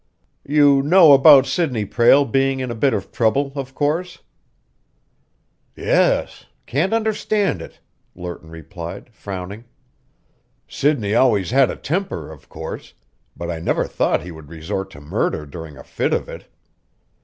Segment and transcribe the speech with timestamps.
[0.47, 4.17] "You know about Sidney Prale being in a bit of trouble, of course?"
[5.75, 6.47] "Yes.
[6.65, 7.79] Can't understand it,"
[8.15, 9.65] Lerton replied, frowning.
[10.67, 12.95] "Sidney always had a temper, of course,
[13.37, 16.47] but I never thought he would resort to murder during a fit of it.